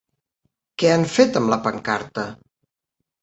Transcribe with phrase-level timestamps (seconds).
[0.83, 2.23] Què han fet amb la pancarta?